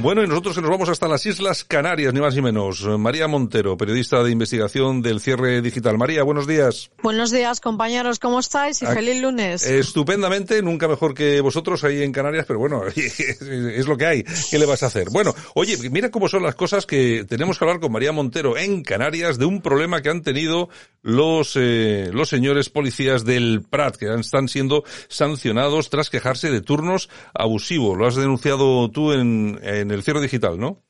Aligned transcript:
Bueno, 0.00 0.22
y 0.22 0.28
nosotros 0.28 0.56
nos 0.58 0.70
vamos 0.70 0.88
hasta 0.88 1.08
las 1.08 1.26
Islas 1.26 1.64
Canarias, 1.64 2.14
ni 2.14 2.20
más 2.20 2.32
ni 2.36 2.40
menos. 2.40 2.82
María 2.82 3.26
Montero, 3.26 3.76
periodista 3.76 4.22
de 4.22 4.30
investigación 4.30 5.02
del 5.02 5.20
cierre 5.20 5.60
digital. 5.60 5.98
María, 5.98 6.22
buenos 6.22 6.46
días. 6.46 6.92
Buenos 7.02 7.32
días, 7.32 7.60
compañeros, 7.60 8.20
¿cómo 8.20 8.38
estáis? 8.38 8.80
Y 8.80 8.86
feliz 8.86 9.20
lunes. 9.20 9.66
Estupendamente, 9.66 10.62
nunca 10.62 10.86
mejor 10.86 11.14
que 11.14 11.40
vosotros 11.40 11.82
ahí 11.82 12.04
en 12.04 12.12
Canarias, 12.12 12.44
pero 12.46 12.60
bueno, 12.60 12.84
es 12.96 13.86
lo 13.88 13.96
que 13.96 14.06
hay. 14.06 14.24
¿Qué 14.48 14.60
le 14.60 14.66
vas 14.66 14.84
a 14.84 14.86
hacer? 14.86 15.10
Bueno, 15.10 15.34
oye, 15.54 15.76
mira 15.90 16.12
cómo 16.12 16.28
son 16.28 16.44
las 16.44 16.54
cosas 16.54 16.86
que 16.86 17.24
tenemos 17.28 17.58
que 17.58 17.64
hablar 17.64 17.80
con 17.80 17.90
María 17.90 18.12
Montero 18.12 18.56
en 18.56 18.84
Canarias 18.84 19.36
de 19.36 19.46
un 19.46 19.62
problema 19.62 20.00
que 20.00 20.10
han 20.10 20.22
tenido 20.22 20.68
los, 21.02 21.56
eh, 21.56 22.10
los 22.12 22.28
señores 22.28 22.70
policías 22.70 23.24
del 23.24 23.62
Prat, 23.68 23.96
que 23.96 24.14
están 24.14 24.46
siendo 24.46 24.84
sancionados 25.08 25.90
tras 25.90 26.08
quejarse 26.08 26.52
de 26.52 26.60
turnos 26.60 27.08
abusivos. 27.34 27.98
Lo 27.98 28.06
has 28.06 28.14
denunciado 28.14 28.88
tú 28.90 29.12
en, 29.12 29.58
en 29.62 29.87
el 29.90 30.02
cierre 30.02 30.20
digital, 30.20 30.58
¿no? 30.58 30.84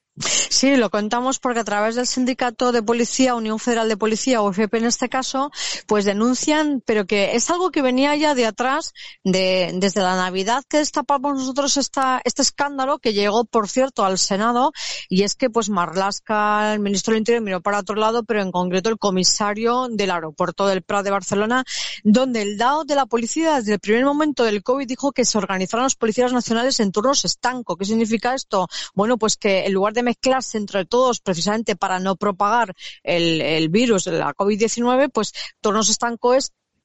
Sí, 0.50 0.76
lo 0.76 0.88
contamos 0.88 1.38
porque 1.38 1.60
a 1.60 1.64
través 1.64 1.94
del 1.94 2.06
Sindicato 2.06 2.72
de 2.72 2.82
Policía, 2.82 3.34
Unión 3.34 3.58
Federal 3.58 3.88
de 3.88 3.98
Policía, 3.98 4.40
o 4.40 4.50
FP 4.50 4.78
en 4.78 4.86
este 4.86 5.08
caso, 5.08 5.50
pues 5.86 6.06
denuncian, 6.06 6.82
pero 6.86 7.06
que 7.06 7.36
es 7.36 7.50
algo 7.50 7.70
que 7.70 7.82
venía 7.82 8.16
ya 8.16 8.34
de 8.34 8.46
atrás, 8.46 8.92
de, 9.24 9.72
desde 9.74 10.00
la 10.00 10.16
Navidad 10.16 10.64
que 10.68 10.78
destapamos 10.78 11.34
nosotros 11.34 11.76
esta, 11.76 12.22
este 12.24 12.42
escándalo 12.42 12.98
que 12.98 13.12
llegó, 13.12 13.44
por 13.44 13.68
cierto, 13.68 14.04
al 14.04 14.18
Senado, 14.18 14.72
y 15.10 15.22
es 15.22 15.34
que 15.34 15.50
pues 15.50 15.68
Marlasca, 15.68 16.72
el 16.72 16.80
ministro 16.80 17.12
del 17.12 17.18
Interior, 17.20 17.42
miró 17.42 17.60
para 17.60 17.80
otro 17.80 17.96
lado, 17.96 18.24
pero 18.24 18.40
en 18.40 18.50
concreto 18.50 18.88
el 18.88 18.98
comisario 18.98 19.88
del 19.90 20.10
aeropuerto 20.10 20.66
del 20.66 20.82
Prat 20.82 21.04
de 21.04 21.10
Barcelona, 21.10 21.64
donde 22.04 22.40
el 22.40 22.56
DAO 22.56 22.84
de 22.84 22.94
la 22.94 23.06
policía 23.06 23.56
desde 23.56 23.74
el 23.74 23.80
primer 23.80 24.04
momento 24.04 24.44
del 24.44 24.62
COVID 24.62 24.88
dijo 24.88 25.12
que 25.12 25.26
se 25.26 25.36
organizaron 25.36 25.84
los 25.84 25.96
policías 25.96 26.32
nacionales 26.32 26.80
en 26.80 26.90
turnos 26.90 27.24
estanco. 27.26 27.76
¿Qué 27.76 27.84
significa 27.84 28.34
esto? 28.34 28.66
Bueno, 28.94 29.18
pues 29.18 29.36
que 29.36 29.66
en 29.66 29.74
lugar 29.74 29.92
de 29.92 30.02
mezclarse 30.38 30.58
entre 30.58 30.84
todos 30.84 31.20
precisamente 31.20 31.76
para 31.76 31.98
no 31.98 32.16
propagar 32.16 32.74
el, 33.02 33.40
el 33.40 33.68
virus 33.68 34.06
la 34.06 34.34
COVID-19, 34.34 35.10
pues 35.12 35.32
turnos 35.60 35.90
estanco 35.90 36.34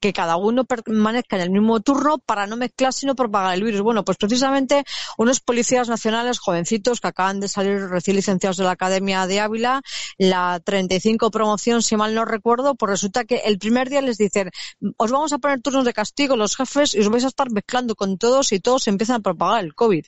que 0.04 0.12
cada 0.12 0.36
uno 0.36 0.66
permanezca 0.66 1.38
en 1.38 1.44
el 1.44 1.50
mismo 1.50 1.80
turno 1.80 2.18
para 2.18 2.46
no 2.46 2.58
mezclarse 2.58 3.06
y 3.06 3.08
no 3.08 3.16
propagar 3.16 3.54
el 3.54 3.64
virus. 3.64 3.80
Bueno, 3.80 4.04
pues 4.04 4.18
precisamente 4.18 4.84
unos 5.18 5.40
policías 5.40 5.88
nacionales 5.88 6.40
jovencitos 6.40 7.00
que 7.00 7.08
acaban 7.08 7.40
de 7.40 7.48
salir 7.48 7.88
recién 7.88 8.18
licenciados 8.18 8.58
de 8.58 8.66
la 8.66 8.72
Academia 8.72 9.26
de 9.28 9.40
Ávila, 9.40 9.82
la 10.18 10.60
35 10.60 11.32
promoción, 11.32 11.82
si 11.82 11.96
mal 11.96 12.14
no 12.14 12.26
recuerdo, 12.26 12.76
pues 12.76 12.90
resulta 12.90 13.24
que 13.24 13.44
el 13.46 13.58
primer 13.60 13.90
día 13.90 14.02
les 14.02 14.18
dicen, 14.18 14.52
os 14.98 15.10
vamos 15.10 15.32
a 15.32 15.38
poner 15.38 15.62
turnos 15.62 15.86
de 15.86 15.94
castigo 15.94 16.36
los 16.36 16.58
jefes 16.58 16.96
y 16.96 17.00
os 17.00 17.08
vais 17.08 17.24
a 17.24 17.30
estar 17.30 17.50
mezclando 17.50 17.96
con 17.96 18.18
todos 18.18 18.52
y 18.52 18.60
todos 18.60 18.90
empiezan 18.90 19.16
a 19.16 19.20
propagar 19.22 19.64
el 19.64 19.74
COVID. 19.74 20.04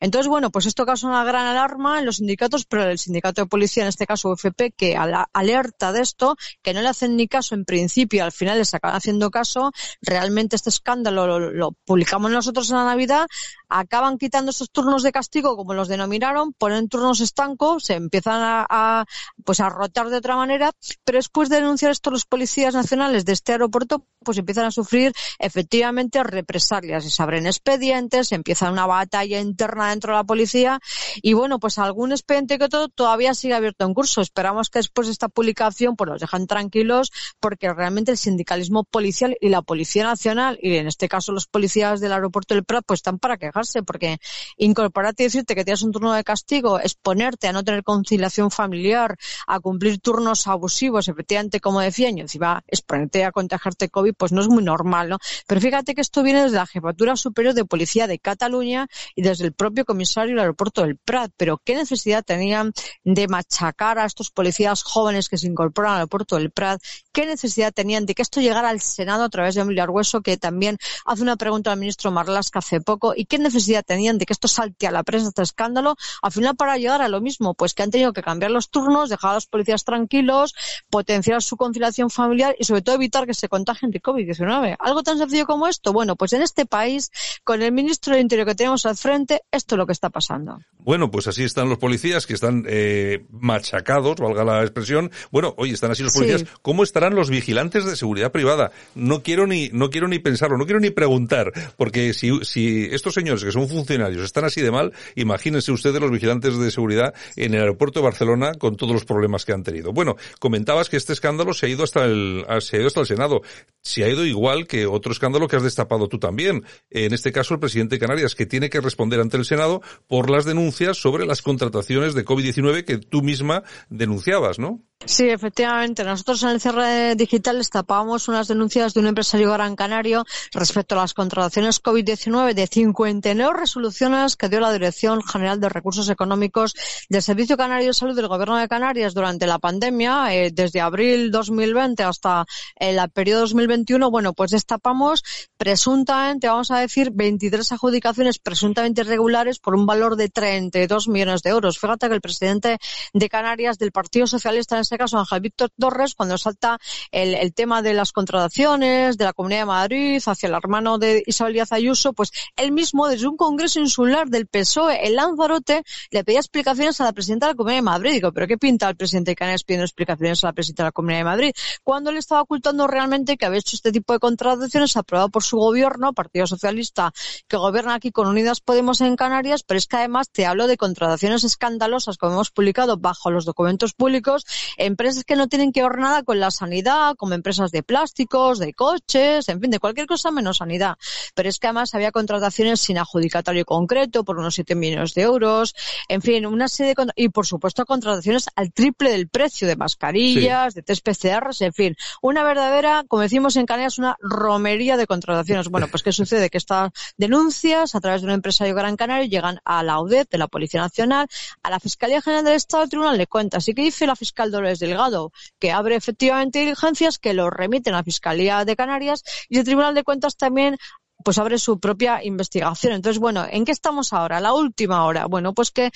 Entonces, 0.00 0.26
bueno, 0.26 0.50
pues 0.50 0.66
esto 0.66 0.84
causa 0.84 1.06
una 1.06 1.22
gran 1.22 1.46
alarma 1.46 2.00
en 2.00 2.06
los 2.06 2.16
sindicatos, 2.16 2.64
pero 2.64 2.90
el 2.90 2.98
sindicato 2.98 3.42
de 3.42 3.46
policía, 3.46 3.84
en 3.84 3.90
este 3.90 4.04
caso 4.04 4.30
UFP, 4.30 4.72
que 4.76 4.96
alerta 4.96 5.92
de 5.92 6.00
esto, 6.00 6.36
que 6.60 6.74
no 6.74 6.82
le 6.82 6.88
hacen 6.88 7.14
ni 7.14 7.28
caso 7.28 7.54
en 7.54 7.64
principio, 7.64 8.24
al 8.24 8.32
final 8.32 8.58
les 8.58 8.74
acaban 8.74 8.96
haciendo 8.96 9.27
caso, 9.30 9.72
realmente 10.02 10.56
este 10.56 10.70
escándalo 10.70 11.38
lo, 11.38 11.72
publicamos 11.84 12.30
nosotros 12.30 12.70
en 12.70 12.76
la 12.76 12.84
Navidad, 12.84 13.26
acaban 13.68 14.18
quitando 14.18 14.50
esos 14.50 14.70
turnos 14.70 15.02
de 15.02 15.12
castigo, 15.12 15.56
como 15.56 15.74
los 15.74 15.88
denominaron, 15.88 16.52
ponen 16.52 16.88
turnos 16.88 17.20
estancos, 17.20 17.84
se 17.84 17.94
empiezan 17.94 18.40
a, 18.42 19.04
pues 19.44 19.60
a 19.60 19.68
rotar 19.68 20.08
de 20.08 20.16
otra 20.16 20.36
manera, 20.36 20.72
pero 21.04 21.18
después 21.18 21.48
de 21.48 21.56
denunciar 21.56 21.90
esto 21.90 22.10
los 22.10 22.24
policías 22.24 22.74
nacionales 22.74 23.24
de 23.24 23.32
este 23.32 23.52
aeropuerto, 23.52 24.04
pues 24.24 24.38
empiezan 24.38 24.66
a 24.66 24.70
sufrir 24.70 25.12
efectivamente 25.38 26.22
represalias, 26.22 27.04
se 27.04 27.22
abren 27.22 27.46
expedientes, 27.46 28.32
empieza 28.32 28.70
una 28.70 28.86
batalla 28.86 29.40
interna 29.40 29.90
dentro 29.90 30.12
de 30.12 30.18
la 30.18 30.24
policía 30.24 30.80
y 31.22 31.32
bueno, 31.34 31.58
pues 31.58 31.78
algún 31.78 32.12
expediente 32.12 32.58
que 32.58 32.68
todo 32.68 32.88
todavía 32.88 33.34
sigue 33.34 33.54
abierto 33.54 33.84
en 33.84 33.94
curso. 33.94 34.20
Esperamos 34.20 34.70
que 34.70 34.80
después 34.80 35.06
de 35.06 35.12
esta 35.12 35.28
publicación 35.28 35.96
pues 35.96 36.10
los 36.10 36.20
dejan 36.20 36.46
tranquilos 36.46 37.10
porque 37.40 37.72
realmente 37.72 38.12
el 38.12 38.18
sindicalismo 38.18 38.84
policial 38.84 39.36
y 39.40 39.48
la 39.48 39.62
Policía 39.62 40.04
Nacional, 40.04 40.58
y 40.62 40.76
en 40.76 40.86
este 40.86 41.08
caso 41.08 41.32
los 41.32 41.46
policías 41.46 42.00
del 42.00 42.12
aeropuerto 42.12 42.54
del 42.54 42.64
Prat, 42.64 42.84
pues 42.86 42.98
están 42.98 43.18
para 43.18 43.38
porque 43.84 44.18
incorporarte 44.56 45.22
y 45.22 45.26
decirte 45.26 45.54
que 45.54 45.64
tienes 45.64 45.82
un 45.82 45.92
turno 45.92 46.12
de 46.12 46.24
castigo, 46.24 46.80
exponerte 46.80 47.48
a 47.48 47.52
no 47.52 47.64
tener 47.64 47.82
conciliación 47.82 48.50
familiar, 48.50 49.16
a 49.46 49.60
cumplir 49.60 50.00
turnos 50.00 50.46
abusivos, 50.46 51.08
efectivamente, 51.08 51.60
como 51.60 51.80
decía, 51.80 52.10
y 52.10 52.20
encima 52.20 52.62
exponerte 52.66 53.24
a 53.24 53.32
contagiarte 53.32 53.88
COVID, 53.88 54.14
pues 54.16 54.32
no 54.32 54.40
es 54.40 54.48
muy 54.48 54.62
normal, 54.62 55.08
¿no? 55.08 55.18
Pero 55.46 55.60
fíjate 55.60 55.94
que 55.94 56.00
esto 56.00 56.22
viene 56.22 56.42
desde 56.42 56.56
la 56.56 56.66
Jefatura 56.66 57.16
Superior 57.16 57.54
de 57.54 57.64
Policía 57.64 58.06
de 58.06 58.18
Cataluña 58.18 58.86
y 59.14 59.22
desde 59.22 59.44
el 59.44 59.52
propio 59.52 59.84
comisario 59.84 60.30
del 60.30 60.40
aeropuerto 60.40 60.82
del 60.82 60.96
Prat. 60.96 61.32
Pero 61.36 61.60
¿qué 61.64 61.74
necesidad 61.74 62.24
tenían 62.24 62.72
de 63.04 63.28
machacar 63.28 63.98
a 63.98 64.06
estos 64.06 64.30
policías 64.30 64.82
jóvenes 64.82 65.28
que 65.28 65.38
se 65.38 65.46
incorporan 65.46 65.92
al 65.92 65.98
aeropuerto 65.98 66.36
del 66.36 66.50
Prat? 66.50 66.80
¿Qué 67.12 67.26
necesidad 67.26 67.72
tenían 67.72 68.06
de 68.06 68.14
que 68.14 68.22
esto 68.22 68.40
llegara 68.40 68.68
al 68.70 68.80
Senado? 68.80 69.18
a 69.24 69.28
través 69.28 69.54
de 69.54 69.62
Emilio 69.62 69.82
Argueso, 69.82 70.20
que 70.20 70.36
también 70.36 70.78
hace 71.04 71.22
una 71.22 71.36
pregunta 71.36 71.72
al 71.72 71.78
ministro 71.78 72.10
Marlasca 72.10 72.58
hace 72.58 72.80
poco. 72.80 73.14
¿Y 73.16 73.24
qué 73.26 73.38
necesidad 73.48 73.84
tenían 73.84 74.18
de 74.18 74.26
que 74.26 74.32
esto 74.32 74.48
salte 74.48 74.86
a 74.86 74.90
la 74.90 75.02
prensa, 75.02 75.28
este 75.28 75.42
escándalo? 75.42 75.96
Al 76.22 76.32
final, 76.32 76.56
para 76.56 76.76
llegar 76.76 77.02
a 77.02 77.08
lo 77.08 77.20
mismo, 77.20 77.54
pues 77.54 77.74
que 77.74 77.82
han 77.82 77.90
tenido 77.90 78.12
que 78.12 78.22
cambiar 78.22 78.50
los 78.50 78.70
turnos, 78.70 79.08
dejar 79.08 79.32
a 79.32 79.34
los 79.34 79.46
policías 79.46 79.84
tranquilos, 79.84 80.54
potenciar 80.90 81.42
su 81.42 81.56
conciliación 81.56 82.10
familiar 82.10 82.54
y, 82.58 82.64
sobre 82.64 82.82
todo, 82.82 82.94
evitar 82.96 83.26
que 83.26 83.34
se 83.34 83.48
contagien 83.48 83.90
de 83.90 84.00
COVID-19. 84.00 84.76
Algo 84.78 85.02
tan 85.02 85.18
sencillo 85.18 85.46
como 85.46 85.66
esto. 85.66 85.92
Bueno, 85.92 86.16
pues 86.16 86.32
en 86.32 86.42
este 86.42 86.66
país, 86.66 87.10
con 87.44 87.62
el 87.62 87.72
ministro 87.72 88.14
del 88.14 88.22
Interior 88.22 88.46
que 88.46 88.54
tenemos 88.54 88.86
al 88.86 88.96
frente, 88.96 89.42
esto 89.50 89.74
es 89.74 89.78
lo 89.78 89.86
que 89.86 89.92
está 89.92 90.10
pasando. 90.10 90.60
Bueno, 90.78 91.10
pues 91.10 91.26
así 91.26 91.44
están 91.44 91.68
los 91.68 91.78
policías 91.78 92.26
que 92.26 92.34
están 92.34 92.64
eh, 92.68 93.26
machacados, 93.30 94.16
valga 94.16 94.44
la 94.44 94.62
expresión. 94.62 95.10
Bueno, 95.30 95.54
hoy 95.56 95.72
están 95.72 95.90
así 95.90 96.02
los 96.02 96.12
policías. 96.12 96.44
¿Cómo 96.62 96.82
estarán 96.82 97.14
los 97.14 97.30
vigilantes 97.30 97.84
de 97.84 97.96
seguridad 97.96 98.32
privada? 98.32 98.72
no 98.94 99.22
quiero 99.22 99.46
ni, 99.46 99.68
no 99.72 99.90
quiero 99.90 100.08
ni 100.08 100.18
pensarlo, 100.18 100.58
no 100.58 100.64
quiero 100.64 100.80
ni 100.80 100.90
preguntar, 100.90 101.52
porque 101.76 102.12
si, 102.12 102.44
si 102.44 102.88
estos 102.90 103.14
señores 103.14 103.37
que 103.44 103.52
son 103.52 103.68
funcionarios 103.68 104.24
están 104.24 104.44
así 104.44 104.60
de 104.60 104.70
mal, 104.70 104.92
imagínense 105.14 105.72
ustedes 105.72 106.00
los 106.00 106.10
vigilantes 106.10 106.58
de 106.58 106.70
seguridad 106.70 107.14
en 107.36 107.54
el 107.54 107.60
aeropuerto 107.60 108.00
de 108.00 108.04
Barcelona 108.04 108.52
con 108.54 108.76
todos 108.76 108.92
los 108.92 109.04
problemas 109.04 109.44
que 109.44 109.52
han 109.52 109.62
tenido. 109.62 109.92
Bueno, 109.92 110.16
comentabas 110.38 110.88
que 110.88 110.96
este 110.96 111.12
escándalo 111.12 111.52
se 111.52 111.66
ha 111.66 111.68
ido 111.68 111.84
hasta 111.84 112.04
el, 112.04 112.44
se 112.60 112.76
ha 112.76 112.80
ido 112.80 112.88
hasta 112.88 113.00
el 113.00 113.06
Senado. 113.06 113.42
Se 113.82 114.04
ha 114.04 114.08
ido 114.08 114.24
igual 114.24 114.66
que 114.66 114.86
otro 114.86 115.12
escándalo 115.12 115.48
que 115.48 115.56
has 115.56 115.62
destapado 115.62 116.08
tú 116.08 116.18
también. 116.18 116.64
En 116.90 117.12
este 117.12 117.32
caso, 117.32 117.54
el 117.54 117.60
presidente 117.60 117.96
de 117.96 118.00
Canarias, 118.00 118.34
que 118.34 118.46
tiene 118.46 118.70
que 118.70 118.80
responder 118.80 119.20
ante 119.20 119.36
el 119.36 119.44
Senado 119.44 119.82
por 120.06 120.30
las 120.30 120.44
denuncias 120.44 120.98
sobre 120.98 121.26
las 121.26 121.42
contrataciones 121.42 122.14
de 122.14 122.24
COVID-19 122.24 122.84
que 122.84 122.98
tú 122.98 123.22
misma 123.22 123.62
denunciabas, 123.88 124.58
¿no? 124.58 124.82
Sí, 125.06 125.28
efectivamente. 125.28 126.02
Nosotros 126.02 126.42
en 126.42 126.48
el 126.50 126.60
cierre 126.60 127.14
digital 127.14 127.58
destapábamos 127.58 128.26
unas 128.26 128.48
denuncias 128.48 128.94
de 128.94 129.00
un 129.00 129.06
empresario 129.06 129.52
gran 129.52 129.76
canario 129.76 130.24
respecto 130.52 130.96
a 130.96 130.98
las 130.98 131.14
contrataciones 131.14 131.80
COVID-19 131.80 132.52
de 132.52 132.66
59 132.66 133.58
resoluciones 133.58 134.34
que 134.34 134.48
dio 134.48 134.58
la 134.58 134.72
Dirección 134.72 135.22
General 135.22 135.60
de 135.60 135.68
Recursos 135.68 136.08
Económicos 136.10 136.74
del 137.08 137.22
Servicio 137.22 137.56
Canario 137.56 137.86
de 137.86 137.94
Salud 137.94 138.16
del 138.16 138.26
Gobierno 138.26 138.56
de 138.56 138.66
Canarias 138.66 139.14
durante 139.14 139.46
la 139.46 139.60
pandemia, 139.60 140.34
eh, 140.34 140.50
desde 140.52 140.80
abril 140.80 141.30
2020 141.30 142.02
hasta 142.02 142.44
el 142.74 142.98
periodo 143.10 143.42
2021. 143.42 144.10
Bueno, 144.10 144.32
pues 144.32 144.50
destapamos 144.50 145.22
presuntamente, 145.56 146.48
vamos 146.48 146.72
a 146.72 146.80
decir, 146.80 147.12
23 147.14 147.70
adjudicaciones 147.70 148.40
presuntamente 148.40 149.02
irregulares 149.02 149.60
por 149.60 149.76
un 149.76 149.86
valor 149.86 150.16
de 150.16 150.28
32 150.28 151.06
millones 151.06 151.42
de 151.42 151.50
euros. 151.50 151.78
Fíjate 151.78 152.08
que 152.08 152.14
el 152.14 152.20
presidente 152.20 152.78
de 153.14 153.28
Canarias 153.28 153.78
del 153.78 153.92
Partido 153.92 154.26
Socialista 154.26 154.76
en 154.76 154.87
este 154.88 154.96
caso 154.96 155.18
Ángel 155.18 155.40
Víctor 155.40 155.70
Torres, 155.78 156.14
cuando 156.14 156.38
salta 156.38 156.78
el, 157.12 157.34
el, 157.34 157.52
tema 157.52 157.82
de 157.82 157.92
las 157.92 158.12
contrataciones 158.12 159.18
de 159.18 159.24
la 159.24 159.34
Comunidad 159.34 159.60
de 159.60 159.66
Madrid 159.66 160.22
hacia 160.24 160.48
el 160.48 160.54
hermano 160.54 160.96
de 160.96 161.22
Isabel 161.26 161.52
Díaz 161.52 161.72
Ayuso, 161.72 162.14
pues 162.14 162.32
él 162.56 162.72
mismo 162.72 163.06
desde 163.06 163.28
un 163.28 163.36
congreso 163.36 163.80
insular 163.80 164.28
del 164.28 164.46
PSOE 164.46 165.06
en 165.06 165.16
Lanzarote 165.16 165.82
le 166.10 166.24
pedía 166.24 166.38
explicaciones 166.38 167.00
a 167.02 167.04
la 167.04 167.12
presidenta 167.12 167.46
de 167.46 167.52
la 167.52 167.56
Comunidad 167.56 167.78
de 167.78 167.82
Madrid. 167.82 168.12
Digo, 168.12 168.32
¿pero 168.32 168.46
qué 168.46 168.56
pinta 168.56 168.88
el 168.88 168.96
presidente 168.96 169.32
de 169.32 169.36
Canarias 169.36 169.62
pidiendo 169.62 169.84
explicaciones 169.84 170.42
a 170.42 170.46
la 170.46 170.52
presidenta 170.54 170.84
de 170.84 170.86
la 170.86 170.92
Comunidad 170.92 171.18
de 171.18 171.24
Madrid? 171.24 171.52
Cuando 171.84 172.10
le 172.10 172.18
estaba 172.18 172.40
ocultando 172.40 172.86
realmente 172.86 173.36
que 173.36 173.44
había 173.44 173.58
hecho 173.58 173.76
este 173.76 173.92
tipo 173.92 174.14
de 174.14 174.20
contrataciones 174.20 174.96
aprobado 174.96 175.28
por 175.28 175.42
su 175.42 175.58
gobierno, 175.58 176.14
Partido 176.14 176.46
Socialista, 176.46 177.12
que 177.46 177.58
gobierna 177.58 177.94
aquí 177.94 178.10
con 178.10 178.26
Unidas 178.26 178.60
Podemos 178.60 179.02
en 179.02 179.16
Canarias, 179.16 179.64
pero 179.64 179.76
es 179.76 179.86
que 179.86 179.98
además 179.98 180.30
te 180.30 180.46
hablo 180.46 180.66
de 180.66 180.78
contrataciones 180.78 181.44
escandalosas, 181.44 182.16
como 182.16 182.32
hemos 182.32 182.50
publicado 182.50 182.96
bajo 182.96 183.30
los 183.30 183.44
documentos 183.44 183.92
públicos, 183.92 184.46
empresas 184.78 185.24
que 185.24 185.36
no 185.36 185.48
tienen 185.48 185.72
que 185.72 185.82
ver 185.82 185.98
nada 185.98 186.22
con 186.22 186.40
la 186.40 186.50
sanidad, 186.50 187.14
como 187.16 187.34
empresas 187.34 187.70
de 187.70 187.82
plásticos, 187.82 188.58
de 188.58 188.72
coches, 188.72 189.48
en 189.48 189.60
fin, 189.60 189.70
de 189.70 189.78
cualquier 189.78 190.06
cosa 190.06 190.30
menos 190.30 190.58
sanidad. 190.58 190.96
Pero 191.34 191.48
es 191.48 191.58
que 191.58 191.66
además 191.66 191.94
había 191.94 192.12
contrataciones 192.12 192.80
sin 192.80 192.98
adjudicatario 192.98 193.64
concreto 193.64 194.24
por 194.24 194.38
unos 194.38 194.54
7 194.54 194.74
millones 194.74 195.14
de 195.14 195.22
euros, 195.22 195.74
en 196.08 196.22
fin, 196.22 196.46
una 196.46 196.68
serie 196.68 196.94
de, 196.96 197.12
y 197.16 197.28
por 197.28 197.46
supuesto 197.46 197.84
contrataciones 197.84 198.46
al 198.54 198.72
triple 198.72 199.10
del 199.10 199.28
precio 199.28 199.68
de 199.68 199.76
mascarillas, 199.76 200.74
de 200.74 200.82
test 200.82 201.04
PCRs, 201.04 201.60
en 201.62 201.72
fin, 201.72 201.96
una 202.22 202.42
verdadera, 202.42 203.04
como 203.08 203.22
decimos 203.22 203.56
en 203.56 203.66
Canarias, 203.66 203.98
una 203.98 204.16
romería 204.20 204.96
de 204.96 205.06
contrataciones. 205.06 205.68
Bueno, 205.68 205.88
pues 205.88 206.02
¿qué 206.02 206.12
sucede? 206.12 206.50
Que 206.50 206.58
estas 206.58 206.90
denuncias 207.16 207.94
a 207.94 208.00
través 208.00 208.22
de 208.22 208.28
un 208.28 208.32
empresario 208.32 208.74
Gran 208.74 208.96
Canario 208.96 209.28
llegan 209.28 209.60
a 209.64 209.82
la 209.82 210.00
UDET 210.00 210.30
de 210.30 210.38
la 210.38 210.48
Policía 210.48 210.80
Nacional, 210.80 211.28
a 211.62 211.70
la 211.70 211.80
Fiscalía 211.80 212.22
General 212.22 212.44
del 212.44 212.54
Estado, 212.54 212.84
al 212.84 212.88
Tribunal 212.88 213.18
de 213.18 213.26
Cuentas. 213.26 213.66
¿Y 213.68 213.74
qué 213.74 213.82
dice 213.82 214.06
la 214.06 214.16
fiscal 214.16 214.50
Dolores 214.50 214.67
Delgado? 214.76 215.32
Que 215.58 215.72
abre 215.72 215.96
efectivamente 215.96 216.60
diligencias 216.60 217.18
que 217.18 217.32
lo 217.32 217.50
remiten 217.50 217.94
a 217.94 217.98
la 217.98 218.04
Fiscalía 218.04 218.64
de 218.64 218.76
Canarias 218.76 219.22
y 219.48 219.58
el 219.58 219.64
Tribunal 219.64 219.94
de 219.94 220.04
Cuentas 220.04 220.36
también 220.36 220.76
pues 221.24 221.38
abre 221.38 221.58
su 221.58 221.80
propia 221.80 222.24
investigación. 222.24 222.92
Entonces, 222.92 223.18
bueno, 223.18 223.44
¿en 223.50 223.64
qué 223.64 223.72
estamos 223.72 224.12
ahora? 224.12 224.40
La 224.40 224.54
última 224.54 225.04
hora. 225.04 225.26
Bueno, 225.26 225.52
pues 225.52 225.70
que 225.70 225.90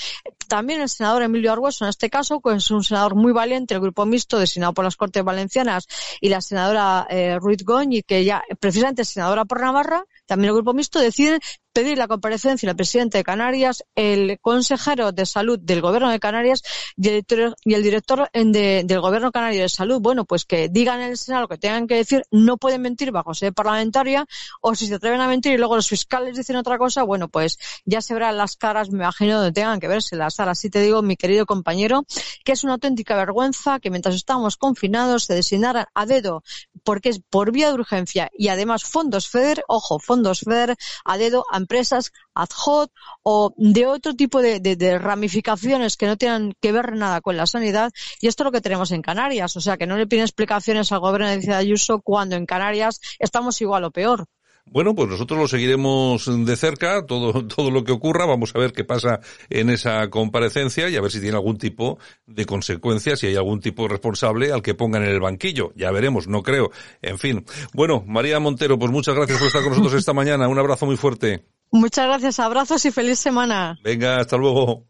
también 0.49 0.81
el 0.81 0.89
senador 0.89 1.23
Emilio 1.23 1.53
Argueso, 1.53 1.85
en 1.85 1.91
este 1.91 2.11
caso, 2.11 2.41
pues 2.41 2.57
es 2.65 2.71
un 2.71 2.83
senador 2.83 3.15
muy 3.15 3.33
valiente, 3.33 3.75
el 3.75 3.81
grupo 3.81 4.05
mixto 4.05 4.39
designado 4.39 4.75
por 4.75 4.85
las 4.85 4.97
Cortes 4.97 5.23
Valencianas 5.23 5.87
y 6.21 6.29
la 6.29 6.41
senadora 6.41 7.07
eh, 7.09 7.39
Ruiz 7.41 7.65
Goñi, 7.65 8.03
que 8.03 8.25
ya 8.25 8.43
precisamente 8.59 9.03
es 9.03 9.11
senadora 9.11 9.45
por 9.45 9.61
Navarra, 9.61 10.05
también 10.27 10.49
el 10.49 10.55
grupo 10.57 10.75
mixto 10.75 10.99
deciden 10.99 11.41
pedir 11.73 11.99
la 11.99 12.09
comparecencia 12.09 12.69
del 12.69 12.77
presidente 12.77 13.19
de 13.19 13.25
Canarias, 13.25 13.85
el 13.95 14.39
consejero 14.41 15.13
de 15.13 15.27
salud 15.27 15.59
del 15.59 15.81
gobierno 15.81 16.11
de 16.11 16.21
Canarias 16.21 16.63
y 16.97 17.09
el 17.09 17.83
director, 17.83 18.31
del 18.33 19.01
gobierno 19.01 19.33
canario 19.33 19.63
de 19.63 19.69
salud. 19.69 20.01
Bueno, 20.01 20.25
pues 20.25 20.45
que 20.45 20.69
digan 20.69 21.01
en 21.01 21.11
el 21.11 21.19
Senado 21.19 21.43
lo 21.43 21.49
que 21.49 21.59
tengan 21.59 21.87
que 21.87 21.97
decir, 21.97 22.25
no 22.31 22.57
pueden 22.57 22.83
mentir 22.83 23.11
bajo 23.11 23.35
sede 23.35 23.53
parlamentaria, 23.53 24.27
o 24.61 24.75
si 24.75 24.87
se 24.87 24.95
atreven 24.95 25.21
a 25.21 25.29
mentir 25.29 25.53
y 25.53 25.59
luego 25.59 25.77
los 25.77 25.89
fiscales 25.89 26.37
dicen 26.37 26.57
otra 26.57 26.79
cosa, 26.79 27.03
bueno, 27.03 27.29
pues 27.29 27.59
ya 27.85 28.01
se 28.01 28.15
verán 28.15 28.37
las 28.37 28.57
caras, 28.57 28.91
me 28.91 28.99
imagino, 28.99 29.37
donde 29.37 29.53
tengan 29.53 29.81
que 29.81 29.89
verse 29.89 30.17
las 30.17 30.37
caras. 30.37 30.59
Así 30.59 30.71
te 30.71 30.81
digo, 30.81 31.03
mi 31.03 31.17
querido 31.17 31.47
compañero, 31.47 32.05
que 32.45 32.53
es 32.53 32.65
una 32.65 32.75
auténtica 32.75 33.17
vergüenza 33.17 33.81
que 33.81 33.91
mientras 33.91 34.15
estamos 34.15 34.57
confinados 34.57 35.25
se 35.25 35.35
designaran 35.35 35.87
a 35.95 36.07
dedo, 36.07 36.43
porque 36.85 37.09
es 37.09 37.21
por 37.21 37.53
vía 37.53 37.69
de 37.69 37.75
urgencia 37.75 38.31
y 38.37 38.49
además 38.49 38.85
fondos 38.85 39.29
FEDER, 39.29 39.65
ojo, 39.69 39.99
fondos 39.99 40.41
FEDER 40.41 40.77
a 41.05 41.19
dedo 41.19 41.45
empresas 41.63 42.13
ad 42.35 42.49
hoc 42.65 42.91
o 43.23 43.53
de 43.57 43.87
otro 43.87 44.15
tipo 44.15 44.43
de, 44.43 44.99
ramificaciones 44.99 45.97
que 45.97 46.07
no 46.07 46.17
tienen 46.17 46.55
que 46.61 46.73
ver 46.73 46.95
nada 46.95 47.21
con 47.21 47.37
la 47.37 47.47
sanidad. 47.47 47.91
Y 48.21 48.29
esto 48.29 48.43
es 48.43 48.47
lo 48.47 48.53
que 48.53 48.61
tenemos 48.61 48.91
en 48.93 49.03
Canarias. 49.03 49.57
O 49.57 49.61
sea, 49.61 49.77
que 49.77 49.87
no 49.87 49.97
le 49.97 50.07
piden 50.07 50.25
explicaciones 50.25 50.93
al 50.93 51.01
gobierno 51.01 51.29
de 51.29 51.41
Ciudad 51.41 51.59
Ayuso 51.59 52.01
cuando 52.01 52.37
en 52.37 52.47
Canarias 52.47 53.01
estamos 53.19 53.61
igual 53.61 53.85
o 53.85 53.91
peor. 53.91 54.27
Bueno, 54.67 54.95
pues 54.95 55.09
nosotros 55.09 55.39
lo 55.39 55.49
seguiremos 55.49 56.25
de 56.47 56.57
cerca, 56.57 57.05
todo, 57.05 57.47
todo 57.47 57.71
lo 57.71 57.85
que 57.85 57.93
ocurra, 57.93 58.25
vamos 58.27 58.53
a 58.55 58.59
ver 58.59 58.73
qué 58.73 58.85
pasa 58.85 59.21
en 59.51 59.71
esa 59.71 60.09
comparecencia 60.09 60.89
y 60.89 60.97
a 60.97 61.01
ver 61.01 61.11
si 61.11 61.21
tiene 61.21 61.37
algún 61.37 61.59
tipo 61.59 61.99
de 62.27 62.47
consecuencias, 62.47 63.21
si 63.21 63.27
hay 63.27 63.37
algún 63.37 63.61
tipo 63.61 63.87
responsable 63.89 64.53
al 64.53 64.63
que 64.63 64.75
pongan 64.75 65.03
en 65.03 65.11
el 65.11 65.21
banquillo. 65.21 65.73
Ya 65.77 65.91
veremos, 65.91 66.27
no 66.27 66.43
creo. 66.43 66.71
En 67.03 67.19
fin. 67.19 67.45
Bueno, 67.75 68.03
María 68.07 68.41
Montero, 68.41 68.79
pues 68.79 68.91
muchas 68.91 69.15
gracias 69.15 69.39
por 69.39 69.49
estar 69.49 69.63
con 69.63 69.71
nosotros 69.71 69.95
esta 69.95 70.15
mañana. 70.15 70.49
Un 70.49 70.59
abrazo 70.59 70.87
muy 70.87 70.97
fuerte. 70.97 71.45
Muchas 71.71 72.07
gracias, 72.07 72.39
abrazos 72.39 72.85
y 72.85 72.91
feliz 72.91 73.19
semana. 73.19 73.79
Venga, 73.83 74.19
hasta 74.19 74.37
luego. 74.37 74.81